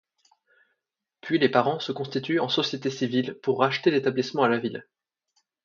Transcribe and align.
Puis 1.21 1.37
les 1.37 1.47
parents 1.47 1.79
se 1.79 1.91
constituent 1.91 2.39
en 2.39 2.49
société 2.49 2.89
civile 2.89 3.35
pour 3.43 3.59
racheter 3.59 3.91
l'établissement 3.91 4.41
à 4.41 4.49
la 4.49 4.57
ville. 4.57 4.87